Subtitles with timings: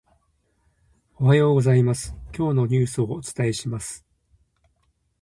[1.19, 4.03] おはようございます、今日のニュースをお伝えします。